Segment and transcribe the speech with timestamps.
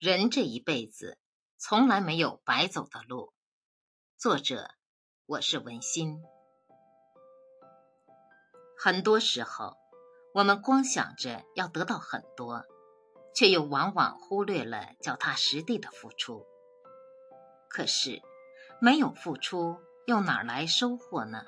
[0.00, 1.18] 人这一辈子
[1.58, 3.34] 从来没有白走的路。
[4.16, 4.70] 作者，
[5.26, 6.22] 我是文心。
[8.78, 9.76] 很多时候，
[10.32, 12.64] 我们光想着要得到很多，
[13.34, 16.46] 却又往往忽略了脚踏实地的付出。
[17.68, 18.22] 可是，
[18.80, 19.76] 没有付出，
[20.06, 21.44] 又哪来收获呢？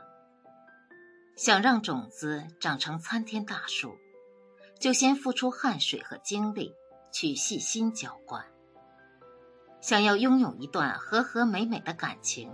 [1.39, 3.97] 想让种子长成参天大树，
[4.79, 6.75] 就先付出汗水和精力。
[7.13, 8.45] 去细心浇灌。
[9.81, 12.51] 想要拥有一段和和美美的感情，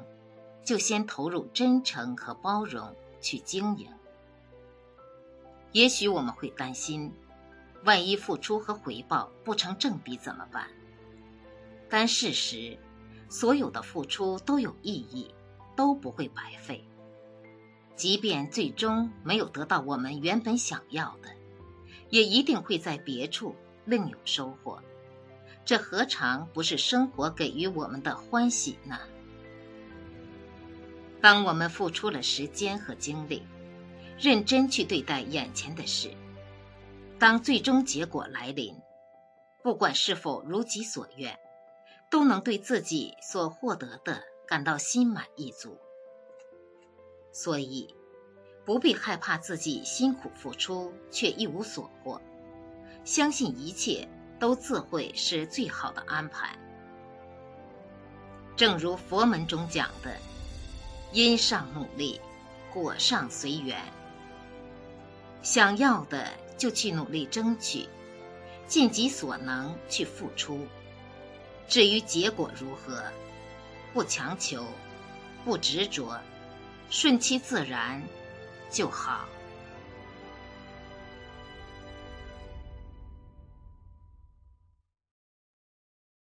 [0.65, 3.89] 就先投入真诚和包容去经营。
[5.73, 7.13] 也许我们会担心，
[7.85, 10.67] 万一付出和回报不成正比怎么办？
[11.91, 12.79] 但事实，
[13.29, 15.31] 所有的付出都有意义，
[15.77, 16.83] 都不会白费。
[17.95, 21.29] 即便最终没有得到我们原本想要的，
[22.09, 23.55] 也一定会在别处。
[23.89, 24.79] 另有收获，
[25.65, 28.99] 这何尝不是生活给予我们的欢喜呢？
[31.23, 33.43] 当我们付出了时间和精力，
[34.19, 36.11] 认真去对待眼前的事，
[37.19, 38.77] 当最终结果来临，
[39.63, 41.39] 不管是否如己所愿，
[42.11, 45.79] 都能对自己所获得的感到心满意足。
[47.33, 47.95] 所以，
[48.67, 52.21] 不必害怕自己辛苦付出却一无所获。
[53.09, 54.07] 相信一切
[54.39, 56.55] 都自会是最好的安排。
[58.55, 60.15] 正如佛门中讲的
[61.15, 62.21] ：“因上努力，
[62.71, 63.81] 果上随缘。”
[65.41, 67.89] 想要的就去努力争取，
[68.67, 70.67] 尽己所能去付出。
[71.67, 73.03] 至于结果如何，
[73.95, 74.67] 不强求，
[75.47, 76.15] 不执着，
[76.91, 78.03] 顺其自然
[78.71, 79.27] 就好。